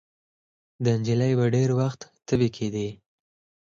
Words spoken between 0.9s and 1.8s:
نجلۍ به ډېر